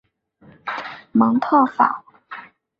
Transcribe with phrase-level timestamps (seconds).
[1.11, 2.03] 蒙特法。